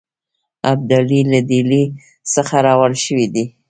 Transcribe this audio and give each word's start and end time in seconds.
ابدالي 0.71 1.19
له 1.31 1.39
ډهلي 1.49 1.83
څخه 2.33 2.55
روان 2.67 2.93
شوی 3.03 3.25
دی. 3.33 3.45